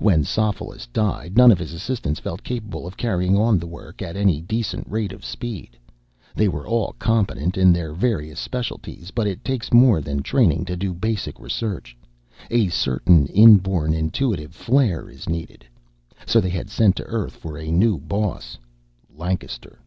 [0.00, 4.16] When Sophoulis died, none of his assistants felt capable of carrying on the work at
[4.16, 5.76] any decent rate of speed.
[6.34, 10.78] They were all competent in their various specialties, but it takes more than training to
[10.78, 11.94] do basic research
[12.50, 15.66] a certain inborn, intuitive flair is needed.
[16.24, 18.56] So they had sent to Earth for a new boss
[19.14, 19.78] Lancaster.